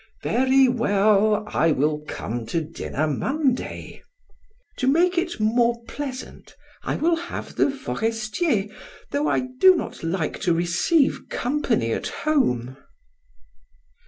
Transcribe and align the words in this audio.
"Very 0.23 0.67
well, 0.67 1.43
I 1.47 1.71
will 1.71 1.99
come 2.07 2.47
to 2.47 2.59
dinner 2.61 3.05
Monday." 3.05 4.01
"To 4.79 4.87
make 4.87 5.15
it 5.15 5.39
more 5.39 5.83
pleasant, 5.85 6.55
I 6.81 6.95
will 6.95 7.15
have 7.15 7.55
the 7.55 7.69
Forestiers, 7.69 8.71
though 9.11 9.27
I 9.27 9.41
do 9.59 9.75
not 9.75 10.01
like 10.03 10.39
to 10.41 10.55
receive 10.55 11.29
company 11.29 11.93
at 11.93 12.07
home." 12.07 12.77